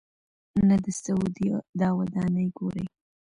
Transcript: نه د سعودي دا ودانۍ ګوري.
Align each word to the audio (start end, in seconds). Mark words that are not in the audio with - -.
نه 0.67 0.75
د 0.83 0.85
سعودي 1.01 1.47
دا 1.79 1.89
ودانۍ 1.99 2.47
ګوري. 2.57 2.85